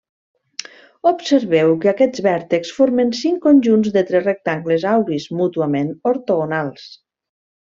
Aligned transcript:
Observeu 1.09 1.75
que 1.83 1.91
aquests 1.91 2.23
vèrtexs 2.27 2.73
formen 2.77 3.13
cinc 3.19 3.39
conjunts 3.45 3.93
de 3.99 4.05
tres 4.09 4.27
rectangles 4.29 4.89
auris 4.95 5.29
mútuament 5.43 5.93
ortogonals. 6.15 6.89